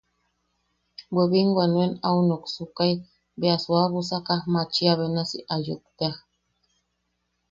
Bwe 1.13 1.23
binwa 1.31 1.63
nuen 1.71 1.93
au 2.07 2.17
noksukai, 2.27 2.93
bea 3.39 3.57
suabusaka 3.63 4.33
machia 4.53 4.93
benasi 4.99 5.37
ayuk 5.53 5.83
tea,. 5.97 6.15